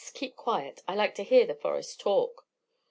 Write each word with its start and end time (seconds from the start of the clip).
Keep 0.15 0.35
quiet. 0.35 0.81
I 0.87 0.95
like 0.95 1.13
to 1.13 1.23
hear 1.23 1.45
the 1.45 1.53
forest 1.53 1.99
talk." 1.99 2.47